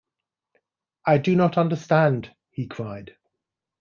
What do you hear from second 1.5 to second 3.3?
understand,” he cried.